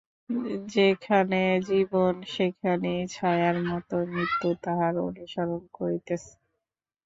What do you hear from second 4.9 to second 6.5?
অনুসরণ করিতেছে।